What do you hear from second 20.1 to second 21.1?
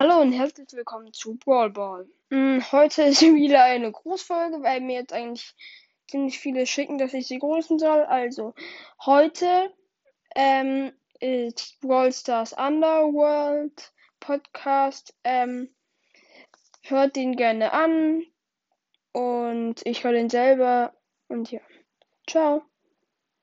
den selber